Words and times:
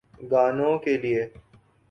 گانوں 0.31 0.75
کیلئے۔ 0.83 1.21